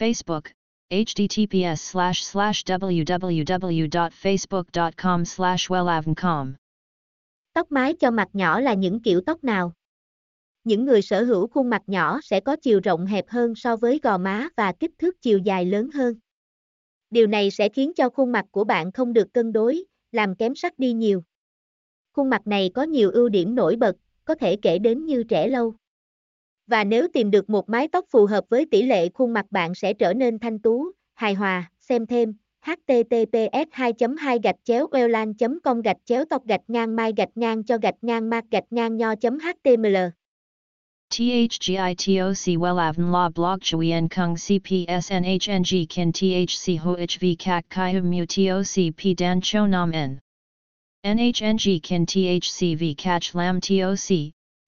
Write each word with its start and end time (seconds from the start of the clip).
Facebook, 0.00 0.44
https 0.90 1.76
slash 1.76 2.22
slash 2.22 2.64
www.facebook.com 2.64 5.24
slash 5.24 5.70
wellavncom. 5.70 6.52
Tóc 7.52 7.72
mái 7.72 7.94
cho 7.94 8.10
mặt 8.10 8.28
nhỏ 8.32 8.60
là 8.60 8.74
những 8.74 9.02
kiểu 9.02 9.20
tóc 9.26 9.44
nào? 9.44 9.72
Những 10.64 10.84
người 10.84 11.02
sở 11.02 11.24
hữu 11.24 11.48
khuôn 11.48 11.70
mặt 11.70 11.82
nhỏ 11.86 12.20
sẽ 12.22 12.40
có 12.40 12.56
chiều 12.56 12.80
rộng 12.80 13.06
hẹp 13.06 13.28
hơn 13.28 13.54
so 13.54 13.76
với 13.76 14.00
gò 14.02 14.18
má 14.18 14.48
và 14.56 14.72
kích 14.72 14.90
thước 14.98 15.22
chiều 15.22 15.38
dài 15.38 15.64
lớn 15.64 15.90
hơn. 15.94 16.14
Điều 17.10 17.26
này 17.26 17.50
sẽ 17.50 17.68
khiến 17.68 17.92
cho 17.96 18.08
khuôn 18.08 18.32
mặt 18.32 18.46
của 18.50 18.64
bạn 18.64 18.92
không 18.92 19.12
được 19.12 19.32
cân 19.32 19.52
đối, 19.52 19.84
làm 20.12 20.34
kém 20.34 20.54
sắc 20.54 20.78
đi 20.78 20.92
nhiều. 20.92 21.22
Khuôn 22.12 22.30
mặt 22.30 22.46
này 22.46 22.70
có 22.74 22.82
nhiều 22.82 23.10
ưu 23.10 23.28
điểm 23.28 23.54
nổi 23.54 23.76
bật, 23.76 23.96
có 24.24 24.34
thể 24.34 24.56
kể 24.56 24.78
đến 24.78 25.06
như 25.06 25.22
trẻ 25.22 25.48
lâu 25.48 25.74
và 26.70 26.84
nếu 26.84 27.08
tìm 27.12 27.30
được 27.30 27.50
một 27.50 27.68
mái 27.68 27.88
tóc 27.88 28.04
phù 28.10 28.26
hợp 28.26 28.44
với 28.48 28.66
tỷ 28.70 28.82
lệ 28.82 29.08
khuôn 29.14 29.32
mặt 29.32 29.46
bạn 29.50 29.74
sẽ 29.74 29.94
trở 29.94 30.12
nên 30.12 30.38
thanh 30.38 30.58
tú, 30.58 30.90
hài 31.14 31.34
hòa, 31.34 31.70
xem 31.80 32.06
thêm 32.06 32.34
https 32.62 33.68
2 33.70 33.92
2 34.18 34.38
gạch 34.42 34.56
chéo 34.64 34.86
welan 34.86 35.60
com 35.64 35.82
gạch 35.82 35.96
chéo 36.04 36.24
tóc 36.24 36.46
gạch 36.46 36.60
ngang 36.68 36.96
mai 36.96 37.12
gạch 37.16 37.28
ngang 37.34 37.64
cho 37.64 37.78
gạch 37.78 37.94
ngang 38.02 38.30
mạc 38.30 38.44
gạch 38.50 38.64
ngang 38.70 38.96
nho 38.96 39.14
html 39.14 39.96
THGITOC 41.10 42.58
WELAVN 42.58 43.12
La 43.12 43.28
Blog 43.28 43.60
Chuyen 43.60 44.08
Kung 44.08 44.34
CPSNHNG 44.34 45.86
Kin 45.88 46.12
THC 46.12 46.78
HOHV 46.78 47.36
CAC 47.38 47.64
CHI 47.70 47.92
Hum 47.92 48.10
Mu 48.10 48.24
TOC 48.26 48.94
P 48.96 49.18
Dan 49.18 49.40
Cho 49.40 49.66
Nam 49.66 49.90
N. 49.92 50.18
NHNG 51.04 51.82
Kin 51.82 52.06
THC 52.06 52.78
V 52.78 52.94
CACH 52.94 53.34
Lam 53.34 53.60
TOC 53.60 54.32